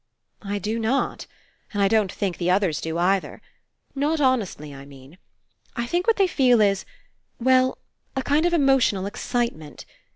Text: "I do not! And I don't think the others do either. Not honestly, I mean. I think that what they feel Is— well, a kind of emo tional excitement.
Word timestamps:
"I 0.41 0.57
do 0.57 0.79
not! 0.79 1.27
And 1.73 1.83
I 1.83 1.87
don't 1.87 2.11
think 2.11 2.37
the 2.39 2.49
others 2.49 2.81
do 2.81 2.97
either. 2.97 3.39
Not 3.93 4.19
honestly, 4.19 4.73
I 4.73 4.83
mean. 4.83 5.19
I 5.75 5.85
think 5.85 6.07
that 6.07 6.09
what 6.13 6.17
they 6.17 6.25
feel 6.25 6.59
Is— 6.59 6.85
well, 7.39 7.77
a 8.15 8.23
kind 8.23 8.47
of 8.47 8.53
emo 8.55 8.77
tional 8.79 9.07
excitement. 9.07 9.85